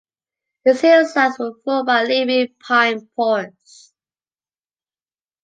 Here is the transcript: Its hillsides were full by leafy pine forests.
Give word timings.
Its 0.65 0.81
hillsides 0.81 1.37
were 1.37 1.53
full 1.63 1.85
by 1.85 2.01
leafy 2.05 2.55
pine 2.67 3.07
forests. 3.15 3.93